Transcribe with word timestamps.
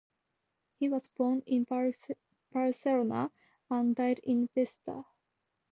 He 0.79 0.89
was 0.89 1.09
born 1.09 1.43
in 1.45 1.67
Barcelona 2.51 3.31
and 3.69 3.95
died 3.95 4.19
in 4.23 4.47
Bastia. 4.55 5.05